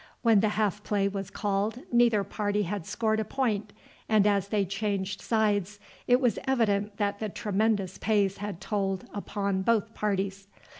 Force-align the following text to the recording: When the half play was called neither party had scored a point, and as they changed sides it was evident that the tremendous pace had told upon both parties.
When 0.23 0.39
the 0.39 0.49
half 0.57 0.81
play 0.83 1.07
was 1.07 1.29
called 1.29 1.81
neither 1.91 2.23
party 2.23 2.63
had 2.63 2.87
scored 2.87 3.19
a 3.19 3.23
point, 3.23 3.71
and 4.09 4.25
as 4.25 4.47
they 4.47 4.65
changed 4.65 5.21
sides 5.21 5.79
it 6.07 6.19
was 6.19 6.39
evident 6.47 6.97
that 6.97 7.19
the 7.19 7.29
tremendous 7.29 7.99
pace 7.99 8.37
had 8.37 8.59
told 8.59 9.05
upon 9.13 9.61
both 9.61 9.93
parties. 9.93 10.47